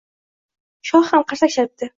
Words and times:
Shoh 0.93 1.03
ham 1.13 1.27
qarsak 1.33 1.55
chalibdi 1.59 1.89